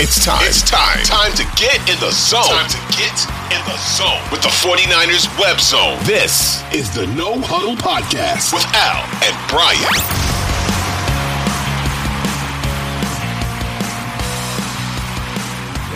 [0.00, 0.42] It's time.
[0.42, 1.02] It's time.
[1.04, 2.42] Time to get in the zone.
[2.42, 3.14] Time to get
[3.50, 5.98] in the zone with the 49ers web zone.
[6.04, 9.78] This is the No Huddle Podcast with Al and Brian.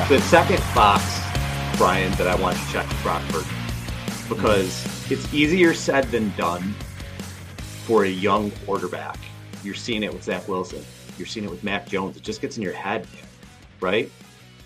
[0.08, 1.02] The second box,
[1.76, 3.44] Brian, that I want to check with Rockford
[4.28, 6.74] because it's easier said than done
[7.84, 9.18] for a young quarterback.
[9.64, 10.84] You're seeing it with Zach Wilson.
[11.18, 12.16] You're seeing it with Mac Jones.
[12.16, 13.06] It just gets in your head,
[13.80, 14.10] right?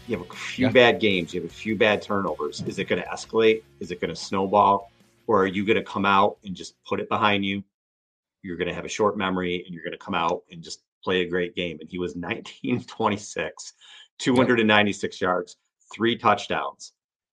[0.07, 0.73] You have a few Yeah.
[0.73, 1.33] bad games.
[1.35, 2.63] You have a few bad turnovers.
[2.63, 3.63] Is it going to escalate?
[3.81, 4.91] Is it going to snowball?
[5.27, 7.63] Or are you going to come out and just put it behind you?
[8.43, 10.83] You're going to have a short memory and you're going to come out and just
[11.05, 11.79] play a great game.
[11.81, 13.73] And he was 19 26,
[14.19, 15.57] 296 yards,
[15.93, 16.93] three touchdowns.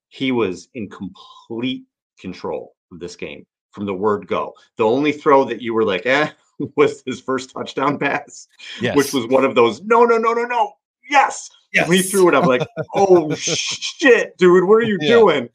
[0.10, 1.84] He was in complete
[2.20, 4.54] control of this game from the word go.
[4.78, 6.30] The only throw that you were like, eh,
[6.76, 8.48] was his first touchdown pass,
[8.82, 8.96] Yes.
[8.96, 10.74] which was one of those, no, no, no, no, no,
[11.10, 11.50] yes.
[11.74, 11.90] yes.
[11.90, 15.10] He threw it, I'm like, oh shit, dude, what are you Yeah.
[15.10, 15.50] doing?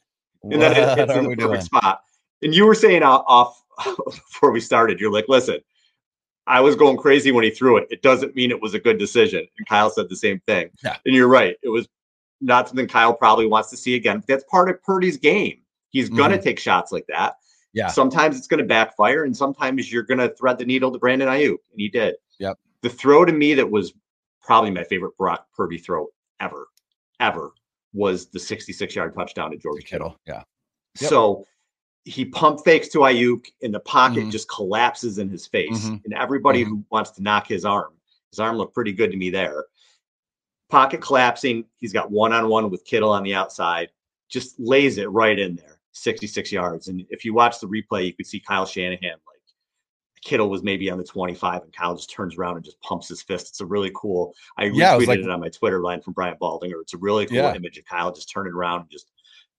[0.44, 1.60] And then it hits in the perfect doing?
[1.60, 2.00] spot.
[2.42, 3.62] And you were saying off, off
[4.04, 5.58] before we started, you're like, listen,
[6.46, 7.86] I was going crazy when he threw it.
[7.90, 9.46] It doesn't mean it was a good decision.
[9.58, 10.70] And Kyle said the same thing.
[10.82, 10.96] Yeah.
[11.06, 11.56] And you're right.
[11.62, 11.86] It was
[12.40, 14.24] not something Kyle probably wants to see again.
[14.26, 15.58] That's part of Purdy's game.
[15.90, 17.36] He's going to take shots like that.
[17.74, 17.86] Yeah.
[17.86, 21.28] Sometimes it's going to backfire, and sometimes you're going to thread the needle to Brandon
[21.28, 22.16] Aiyuk, and he did.
[22.38, 22.58] Yep.
[22.82, 23.92] The throw to me that was
[24.42, 26.08] probably my favorite Brock Purdy throw
[26.40, 26.68] ever,
[27.20, 27.52] ever
[27.94, 30.18] was the 66 yard touchdown to George Kittle.
[30.26, 30.42] Yeah.
[31.00, 31.10] Yep.
[31.10, 31.44] So
[32.04, 34.30] he pump fakes to Aiyuk, and the pocket Mhm.
[34.32, 35.86] just collapses in his face.
[35.86, 36.04] Mhm.
[36.04, 36.68] And everybody Mhm.
[36.68, 37.94] who wants to knock his arm,
[38.30, 39.66] his arm looked pretty good to me there.
[40.68, 41.64] Pocket collapsing.
[41.76, 43.90] He's got one on one with Kittle on the outside,
[44.28, 46.88] just lays it right in there, 66 yards.
[46.88, 49.18] And if you watch the replay, you could see Kyle Shanahan
[50.22, 53.22] Kittle was maybe on the 25, and Kyle just turns around and just pumps his
[53.22, 53.48] fist.
[53.48, 54.34] It's a really cool.
[54.56, 56.80] I Yeah, retweeted was like- it on my Twitter line from Brian Baldinger.
[56.80, 57.54] It's a really cool Yeah.
[57.54, 59.10] image of Kyle just turning around and just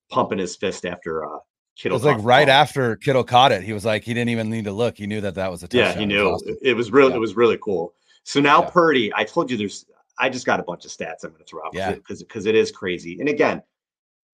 [0.10, 1.40] pumping his fist after uh,
[1.84, 3.64] It was like right after Kittle caught it.
[3.64, 4.98] He was like, he didn't even need to look.
[4.98, 5.94] He knew that that was a touchdown.
[5.94, 7.18] Yeah, he knew it, it was really Yeah.
[7.18, 7.94] it was really cool.
[8.24, 8.70] So now Yeah.
[8.70, 9.86] Purdy, I told you there's
[10.20, 11.94] I just got a bunch of stats I'm going to throw out Yeah.
[11.94, 13.20] because because it is crazy.
[13.20, 13.64] And again,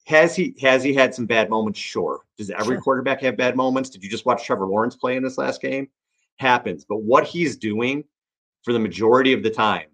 [0.05, 1.79] has he has he had some bad moments?
[1.79, 2.25] Sure.
[2.37, 2.81] Does every Sure.
[2.81, 3.89] quarterback have bad moments?
[3.89, 5.87] Did you just watch Trevor Lawrence play in this last game?
[6.39, 6.85] Happens.
[6.87, 8.03] But what he's doing
[8.63, 9.87] for the majority of the time,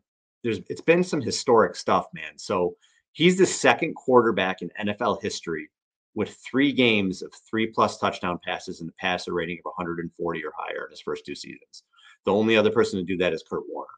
[0.43, 2.37] there's it's been some historic stuff, man.
[2.37, 2.75] So
[3.13, 5.69] he's the second quarterback in NFL history
[6.15, 10.51] with three games of three plus touchdown passes and a passer rating of 140 or
[10.57, 11.83] higher in his first two seasons.
[12.25, 13.89] The only other person to do that is Kurt Warner.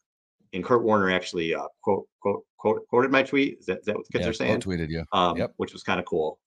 [0.54, 3.60] And Kurt Warner actually uh, quote, quote, quote, quoted my tweet.
[3.60, 4.62] Is that, is that what the kids yeah, are saying?
[4.62, 5.04] Tweeted you.
[5.12, 5.54] um, Yep.
[5.58, 6.40] which was kind of cool.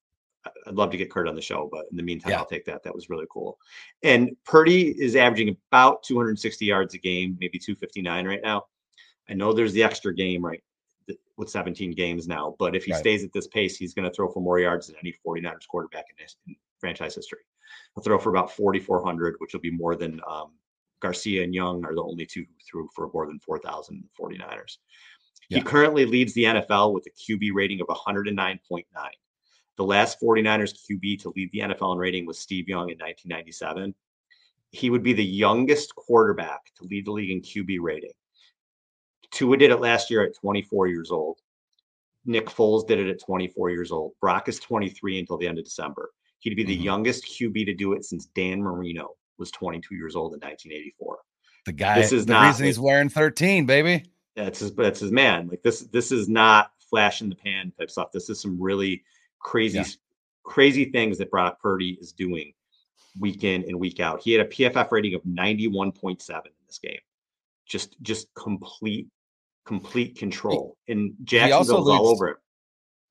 [0.67, 2.39] I'd love to get Kurt on the show, but in the meantime, Yeah.
[2.39, 2.83] I'll take that.
[2.83, 3.59] That was really cool.
[4.03, 8.67] And Purdy is averaging about 260 yards a game, maybe 259 right now.
[9.29, 10.63] I know there's the extra game, right,
[11.37, 13.01] with 17 games now, but if he Right.
[13.01, 16.07] stays at this pace, he's going to throw for more yards than any 49ers quarterback
[16.11, 17.41] in, his, in franchise history.
[17.95, 20.53] He'll throw for about 4,400, which will be more than um,
[21.01, 24.79] Garcia and Young are the only two who threw for more than 4,000 49ers.
[25.49, 28.85] He currently leads the NFL with a QB rating of 109.9.
[29.77, 33.95] The last 49ers QB to lead the NFL in rating was Steve Young in 1997.
[34.73, 38.13] He would be the youngest quarterback to lead the league in QB rating.
[39.31, 41.39] Tua did it last year at 24 years old.
[42.27, 44.13] Nick Foles did it at 24 years old.
[44.21, 46.11] Brock is 23 until the end of December.
[46.41, 46.85] He'd be the Mhm.
[46.85, 51.19] youngest QB to do it since Dan Marino was 22 years old in 1984.
[51.65, 52.01] The guy.
[52.01, 54.05] This is the not- reason he's wearing 13, baby.
[54.37, 54.75] That's his.
[54.75, 55.49] That's his man.
[55.49, 55.81] Like this.
[55.81, 58.13] This is not flash in the pan type stuff.
[58.13, 59.03] This is some really
[59.41, 59.85] crazy, Yeah.
[60.45, 62.53] crazy things that Brock Purdy is doing
[63.19, 64.23] week in and week out.
[64.23, 66.99] He had a PFF rating of 91.7 in this game.
[67.67, 69.09] Just, just complete,
[69.67, 70.77] complete control.
[70.89, 72.37] And Jacksonville's all over it.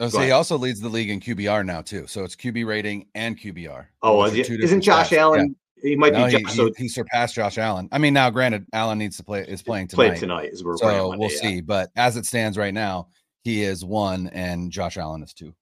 [0.10, 2.08] So he also leads the league in QBR now too.
[2.08, 3.86] So it's QB rating and QBR.
[4.02, 5.12] Oh, is isn't Josh stats.
[5.12, 5.20] Yeah.
[5.20, 5.56] Allen?
[5.82, 6.32] He might No, be.
[6.38, 7.90] he, Josh, so he, he surpassed Josh Allen.
[7.92, 10.10] I mean, now granted, Allen needs to play is playing tonight.
[10.10, 11.38] play tonight, as we're so Monday, we'll yeah.
[11.42, 11.62] see.
[11.62, 13.08] But as it stands right now,
[13.44, 15.54] he is one, and Josh Allen is two.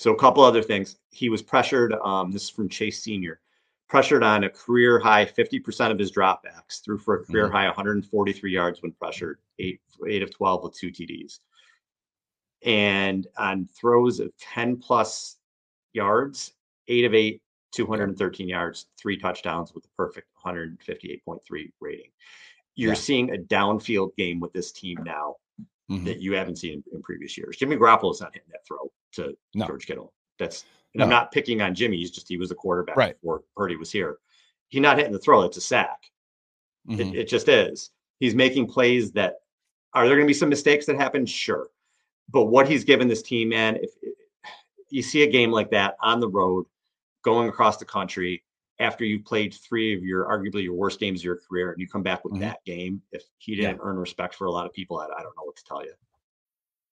[0.00, 0.96] So a couple other things.
[1.10, 1.92] He was pressured.
[1.92, 3.38] Um, this is from Chase Senior.
[3.86, 7.52] Pressured on a career high 50% of his dropbacks, threw for a career Mhm.
[7.52, 11.40] high 143 yards when pressured, eight eight of 12 with two TDs.
[12.62, 15.36] And on throws of 10 plus
[15.92, 16.54] yards,
[16.88, 17.42] eight of eight,
[17.72, 22.10] 213 yards, three touchdowns with a perfect 158.3 rating.
[22.74, 22.98] You're Yeah.
[23.00, 25.36] seeing a downfield game with this team now
[25.90, 26.06] Mhm.
[26.06, 27.58] that you haven't seen in, in previous years.
[27.58, 29.66] Jimmy Garoppolo's not hitting that throw to No.
[29.66, 30.12] George Kittle.
[30.38, 30.64] That's
[30.94, 31.98] and I'm not picking on Jimmy.
[31.98, 33.20] He's just he was the quarterback Right.
[33.20, 34.18] before Purdy was here.
[34.68, 35.42] He's not hitting the throw.
[35.42, 35.98] It's a sack.
[36.88, 37.12] Mhm.
[37.14, 37.90] It, it just is.
[38.18, 39.36] He's making plays that
[39.94, 41.26] are there going to be some mistakes that happen?
[41.26, 41.68] Sure,
[42.28, 43.90] but what he's given this team, man, if
[44.88, 46.64] you see a game like that on the road,
[47.22, 48.42] going across the country
[48.78, 51.86] after you've played three of your arguably your worst games of your career, and you
[51.88, 52.40] come back with Mhm.
[52.40, 55.36] that game, if he didn't earn respect for a lot of people, I, I don't
[55.36, 55.92] know what to tell you.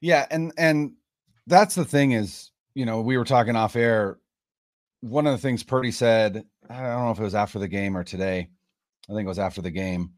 [0.00, 0.92] Yeah, and and
[1.46, 4.18] that's the thing is, you know, we were talking off air.
[5.00, 7.96] One of the things Purdy said, I don't know if it was after the game
[7.96, 8.48] or today.
[9.08, 10.12] I think it was after the game.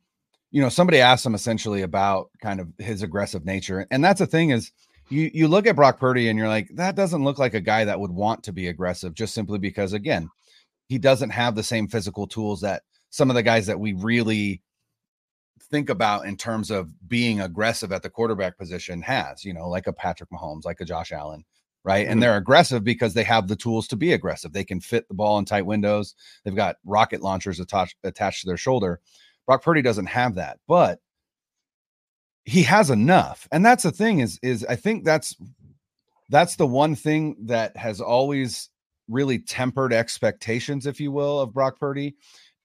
[0.51, 4.27] You know, somebody asked him essentially about kind of his aggressive nature, and that's the
[4.27, 4.71] thing is,
[5.09, 7.85] you you look at Brock Purdy and you're like, that doesn't look like a guy
[7.85, 10.29] that would want to be aggressive, just simply because again,
[10.89, 14.63] he doesn't have the same physical tools that some of the guys that we really
[15.73, 19.89] think about in terms of being aggressive at the quarterback position has, you know, like
[19.89, 21.45] a Patrick Mahomes, like a Josh Allen,
[21.85, 22.07] right?
[22.07, 22.13] Mhm.
[22.13, 24.53] And they're aggressive because they have the tools to be aggressive.
[24.53, 26.15] They can fit the ball in tight windows.
[26.45, 29.01] They've got rocket launchers attached attached to their shoulder.
[29.47, 31.01] Brock Purdy doesn't have that, but
[32.45, 33.47] he has enough.
[33.53, 35.37] And that's the thing is is I think that's
[36.31, 38.71] that's the one thing that has always
[39.09, 42.17] really tempered expectations if you will of Brock Purdy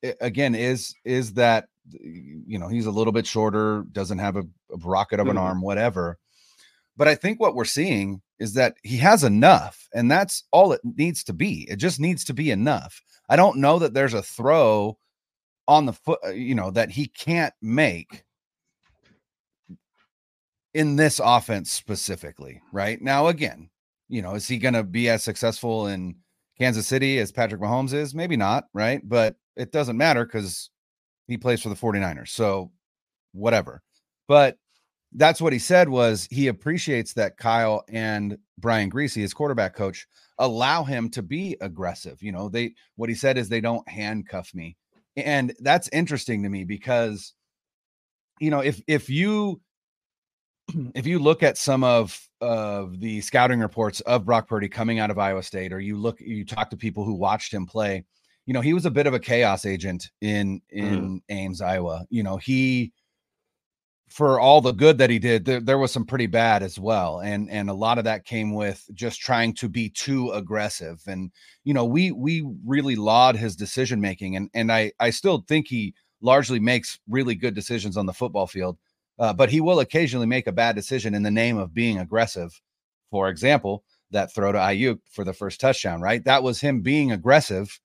[0.06, 4.42] i- again is is that you know he's a little bit shorter doesn't have a,
[4.72, 5.42] a rocket of an Mhm.
[5.42, 6.18] arm whatever.
[6.98, 10.82] But i think what we're seeing is that he has enough and that's all it
[10.84, 11.65] needs to be.
[11.70, 13.01] It just needs to be enough.
[13.29, 14.98] I don't know that there's a throw
[15.67, 18.24] on the foot uh, you know that he can't make
[20.74, 23.01] in this offense specifically right?
[23.01, 23.70] Now again
[24.10, 26.15] you know is he going to be as successful in
[26.58, 28.15] kansas city as patrick mahomes is?
[28.15, 29.01] Maybe not right?
[29.08, 30.70] But it doesn't matter because
[31.27, 32.72] he plays for the 49ers so
[33.34, 33.81] whatever.
[34.27, 34.57] But
[35.13, 40.05] that's what he said was he appreciates that kyle and brian Griese his quarterback coach
[40.38, 44.53] allow him to be aggressive you know they what he said is they don't handcuff
[44.53, 44.75] me.
[45.15, 47.34] And that's interesting to me because
[48.39, 49.62] you know if if you
[50.96, 55.10] if you look at some of of the scouting reports of Brock Purdy coming out
[55.10, 58.05] of Iowa State, or you look, you talk to people who watched him play,
[58.48, 62.06] you know, he was a bit of a chaos agent in in Ames, Iowa.
[62.10, 62.92] You know, he
[64.10, 67.20] for all the good that he did, there, there was some pretty bad as well,
[67.20, 71.01] and and a lot of that came with just trying to be too aggressive.
[71.06, 71.32] And
[71.63, 75.68] you know, we we really laud his decision making, and and I I still think
[75.68, 78.80] he largely makes really good decisions on the football field
[79.20, 82.62] uh, but he will occasionally make a bad decision in the name of being aggressive.
[83.10, 86.24] For example, that throw to Aiyuk for the first touchdown, right?
[86.24, 87.80] That was him being aggressive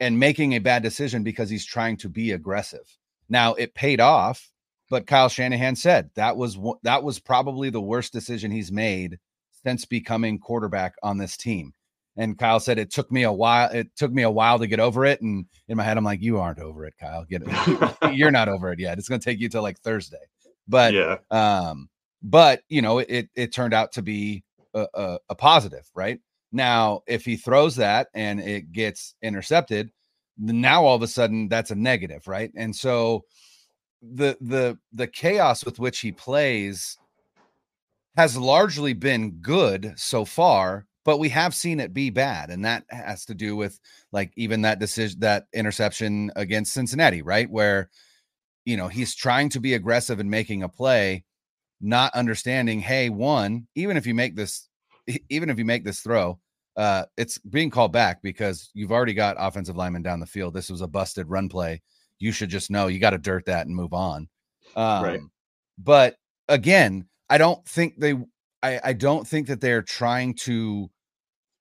[0.00, 2.98] and making a bad decision because he's trying to be aggressive.
[3.28, 4.50] Now it paid off
[4.90, 9.18] but Kyle Shanahan said that was that was probably the worst decision he's made
[9.64, 11.72] since becoming quarterback on this team.
[12.16, 13.70] And Kyle said it took me a while.
[13.70, 15.22] It took me a while to get over it.
[15.22, 17.24] And in my head, I'm like, you aren't over it, Kyle.
[17.24, 18.12] Get it.
[18.12, 18.98] You're not over it yet.
[18.98, 20.18] It's going to take you till like Thursday.
[20.66, 21.18] But yeah.
[21.30, 21.88] um,
[22.20, 24.42] but you know, it it turned out to be
[24.74, 26.18] a, a, a positive, right?
[26.52, 29.90] Now, if he throws that and it gets intercepted,
[30.38, 32.50] now all of a sudden that's a negative, right?
[32.56, 33.24] And so
[34.02, 36.98] the the the chaos with which he plays
[38.16, 42.84] has largely been good so far but we have seen it be bad and that
[42.90, 43.78] has to do with
[44.12, 47.90] like even that decision that interception against Cincinnati right where
[48.64, 51.24] you know he's trying to be aggressive and making a play
[51.80, 54.68] not understanding hey one even if you make this
[55.28, 56.38] even if you make this throw
[56.76, 60.54] uh it's being called back because you've already got offensive linemen down the field.
[60.54, 61.82] This was a busted run play.
[62.18, 64.28] You should just know you got to dirt that and move on.
[64.76, 65.20] Um, right
[65.82, 66.16] but
[66.48, 68.14] again i don't think they
[68.62, 70.90] I, I don't think that they're trying to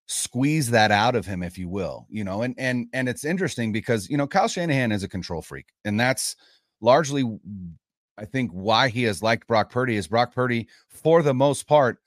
[0.08, 3.72] squeeze that out of him, if you will, you know, and and and it's interesting
[3.72, 6.36] because you know Kyle Shanahan is a control freak, and that's
[6.82, 7.24] largely
[8.18, 12.00] I think why he has liked Brock Purdy is Brock Purdy, for the most part,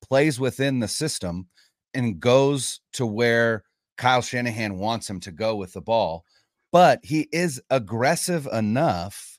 [0.00, 1.46] plays within the system
[1.94, 3.64] and goes to where
[3.96, 6.24] Kyle Shanahan wants him to go with the ball.
[6.72, 9.38] But he is aggressive enough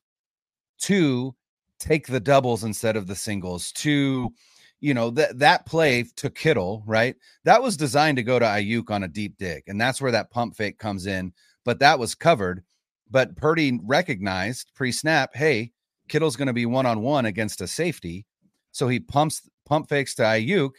[0.79, 1.35] to
[1.79, 4.33] take the doubles instead of the singles, to
[4.79, 7.15] you know that that play to Kittle, right?
[7.43, 10.31] That was designed to go to Aiyuk on a deep dig, and that's where that
[10.31, 11.33] pump fake comes in.
[11.65, 12.63] But that was covered.
[13.09, 15.71] But Purdy recognized pre-snap, hey,
[16.09, 18.25] Kittle's going to be one-on-one against a safety,
[18.71, 20.71] so he pumps pump fakes to Aiyuk,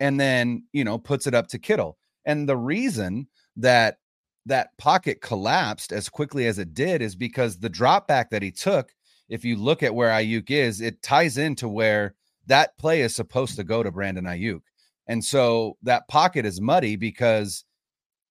[0.00, 1.98] and then you know puts it up to Kittle.
[2.24, 3.98] And the reason that
[4.46, 8.50] that pocket collapsed as quickly as it did is because the drop back that he
[8.50, 8.90] took.
[9.28, 12.14] If you look at where Aiyuk is, it ties into where
[12.46, 14.62] that play is supposed to go to Brandon Aiyuk.
[15.06, 17.64] And so that pocket is muddy because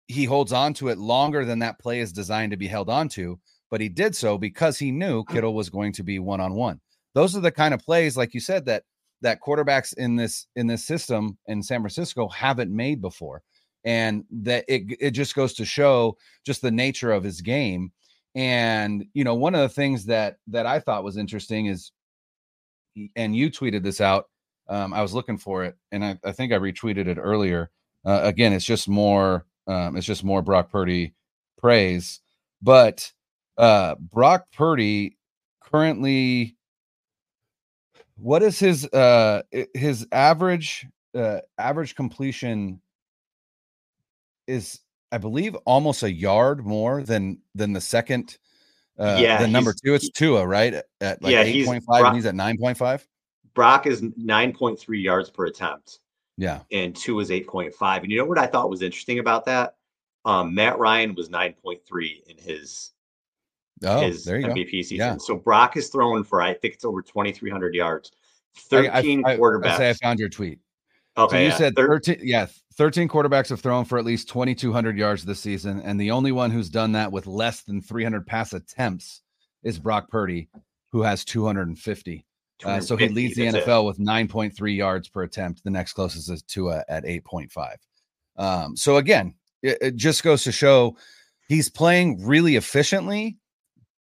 [0.08, 3.38] he holds on to it longer than that play is designed to be held onto.
[3.70, 6.82] But he did so because he knew Kittle was going to be one on one.
[7.14, 8.84] Those are the kind of plays, like you said, that
[9.22, 13.42] that quarterbacks in this in this system in San Francisco haven't made before.
[13.86, 17.92] And that it it just goes to show just the nature of his game.
[18.36, 21.92] And you know, one of the things that that I thought was interesting is
[23.16, 24.26] and you tweeted this out.
[24.68, 27.72] Um, I was looking for it, and I, I think I retweeted it earlier.
[28.06, 31.16] Uh, again, it's just more, um, it's just more Brock Purdy
[31.58, 32.22] praise.
[32.62, 33.12] But
[33.58, 35.18] uh, Brock Purdy
[35.64, 36.56] currently,
[38.22, 39.42] what is his uh,
[39.74, 40.86] his average
[41.16, 42.82] uh, average completion
[44.48, 44.80] is
[45.12, 48.38] I believe almost a yard more than than the second
[49.00, 50.74] uh, yeah, the number two, it's Tua, right?
[51.00, 53.08] At like yeah, eight point five, and he's at nine point five.
[53.54, 56.00] Brock is nine point three yards per attempt.
[56.38, 58.04] Yeah, and two is eight point five.
[58.04, 59.76] And you know what I thought was interesting about that?
[60.26, 62.92] Um, Matt Ryan was nine point three in his
[63.84, 64.70] oh, his MVP go.
[64.82, 64.98] season.
[64.98, 65.18] Yeah.
[65.18, 68.12] So Brock has thrown for I think it's over twenty three hundred yards.
[68.56, 69.68] Thirteen I, I, quarterbacks.
[69.72, 70.60] I, say I found your tweet.
[71.18, 71.58] Okay, so you yeah.
[71.58, 72.20] said thirteen.
[72.22, 72.48] Yeah,
[72.80, 76.50] 13 quarterbacks have thrown for at least 2,200 yards this season, and the only one
[76.50, 79.22] who's done that with less than 300 pass attempts
[79.64, 80.48] is Brock Purdy,
[80.94, 82.26] who has 250.
[82.64, 83.86] Uh, so he leads the NFL it.
[83.86, 85.62] with 9.3 yards per attempt.
[85.66, 87.76] The next closest is Tua at 8.5.
[88.38, 90.96] Um, so again, it, it just goes to show
[91.50, 93.38] he's playing really efficiently,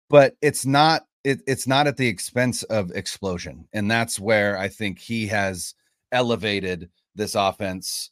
[0.09, 4.69] but it's not it, it's not at the expense of explosion, and that's where I
[4.69, 5.75] think he has
[6.13, 8.11] elevated this offense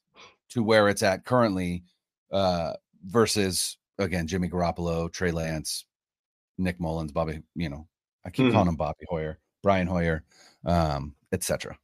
[0.51, 1.85] to where it's at currently
[2.33, 2.75] uh,
[3.05, 5.87] versus again Jimmy Garoppolo, Trey Lance,
[6.59, 7.43] Nick Mullens Bobby.
[7.55, 7.89] You know,
[8.25, 8.53] I keep mm-hmm.
[8.53, 10.25] calling him Bobby Hoyer, Brian Hoyer,
[10.65, 11.79] um, etc.